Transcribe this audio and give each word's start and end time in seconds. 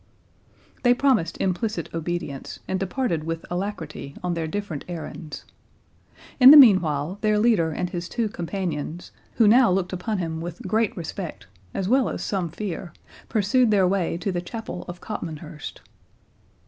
They 0.81 0.95
promised 0.95 1.37
implicit 1.37 1.93
obedience, 1.93 2.59
and 2.67 2.79
departed 2.79 3.23
with 3.23 3.45
alacrity 3.51 4.15
on 4.23 4.33
their 4.33 4.47
different 4.47 4.83
errands. 4.87 5.45
In 6.39 6.49
the 6.49 6.57
meanwhile, 6.57 7.19
their 7.21 7.37
leader 7.37 7.69
and 7.69 7.87
his 7.91 8.09
two 8.09 8.27
companions, 8.27 9.11
who 9.35 9.47
now 9.47 9.69
looked 9.69 9.93
upon 9.93 10.17
him 10.17 10.41
with 10.41 10.63
great 10.63 10.97
respect, 10.97 11.45
as 11.75 11.87
well 11.87 12.09
as 12.09 12.23
some 12.23 12.49
fear, 12.49 12.93
pursued 13.29 13.69
their 13.69 13.87
way 13.87 14.17
to 14.17 14.31
the 14.31 14.41
Chapel 14.41 14.85
of 14.87 15.01
Copmanhurst. 15.01 15.81